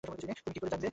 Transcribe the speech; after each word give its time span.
তুমি 0.03 0.53
কী 0.53 0.59
করে 0.59 0.69
জানবে? 0.71 0.87